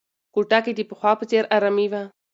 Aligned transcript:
کوټه 0.33 0.59
کې 0.65 0.71
د 0.75 0.79
پخوا 0.89 1.11
په 1.19 1.25
څېر 1.29 1.43
ارامي 1.55 1.87
وه. 1.91 2.03